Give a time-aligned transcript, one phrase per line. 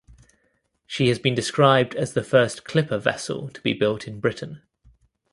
[0.87, 4.63] She has been described as the first clipper vessel to be built in Britain.